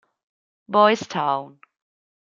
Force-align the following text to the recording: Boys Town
Boys 0.67 1.05
Town 1.05 1.59